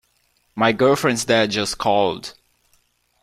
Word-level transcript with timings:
My 0.55 0.71
girlfriend's 0.71 1.25
dad 1.25 1.51
just 1.51 1.77
called. 1.77 2.33